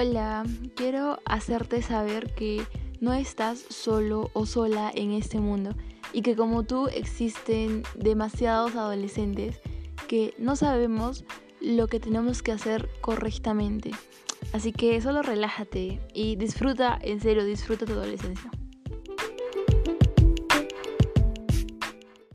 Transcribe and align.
Hola, 0.00 0.44
quiero 0.76 1.18
hacerte 1.24 1.82
saber 1.82 2.32
que 2.36 2.64
no 3.00 3.14
estás 3.14 3.58
solo 3.68 4.30
o 4.32 4.46
sola 4.46 4.92
en 4.94 5.10
este 5.10 5.40
mundo 5.40 5.74
y 6.12 6.22
que 6.22 6.36
como 6.36 6.62
tú 6.62 6.86
existen 6.86 7.82
demasiados 7.96 8.76
adolescentes 8.76 9.60
que 10.06 10.34
no 10.38 10.54
sabemos 10.54 11.24
lo 11.60 11.88
que 11.88 11.98
tenemos 11.98 12.44
que 12.44 12.52
hacer 12.52 12.88
correctamente. 13.00 13.90
Así 14.52 14.70
que 14.72 15.00
solo 15.00 15.22
relájate 15.22 16.00
y 16.14 16.36
disfruta, 16.36 16.96
en 17.02 17.20
serio, 17.20 17.44
disfruta 17.44 17.84
tu 17.84 17.94
adolescencia. 17.94 18.52